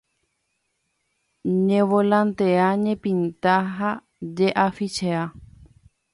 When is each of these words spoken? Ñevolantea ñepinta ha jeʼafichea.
Ñevolantea 1.67 2.67
ñepinta 2.83 3.53
ha 3.75 3.89
jeʼafichea. 4.35 5.23